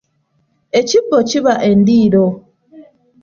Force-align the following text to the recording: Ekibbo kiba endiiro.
Ekibbo 0.79 1.17
kiba 1.29 1.53
endiiro. 1.69 2.25